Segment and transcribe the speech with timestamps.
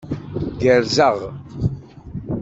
[0.63, 1.15] Gerseɣ.